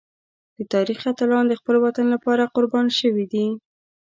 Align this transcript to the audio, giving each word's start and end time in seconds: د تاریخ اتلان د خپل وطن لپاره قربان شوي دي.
د 0.57 0.59
تاریخ 0.73 0.99
اتلان 1.11 1.45
د 1.47 1.53
خپل 1.59 1.75
وطن 1.85 2.05
لپاره 2.13 2.51
قربان 2.55 2.87
شوي 2.99 3.25
دي. 3.33 3.47